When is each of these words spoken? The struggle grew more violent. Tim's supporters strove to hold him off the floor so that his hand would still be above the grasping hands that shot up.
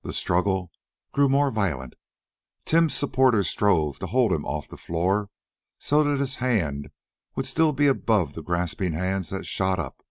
The 0.00 0.14
struggle 0.14 0.70
grew 1.12 1.28
more 1.28 1.50
violent. 1.50 1.92
Tim's 2.64 2.94
supporters 2.94 3.50
strove 3.50 3.98
to 3.98 4.06
hold 4.06 4.32
him 4.32 4.46
off 4.46 4.66
the 4.66 4.78
floor 4.78 5.28
so 5.78 6.02
that 6.04 6.20
his 6.20 6.36
hand 6.36 6.88
would 7.36 7.44
still 7.44 7.72
be 7.74 7.86
above 7.86 8.32
the 8.32 8.42
grasping 8.42 8.94
hands 8.94 9.28
that 9.28 9.44
shot 9.44 9.78
up. 9.78 10.02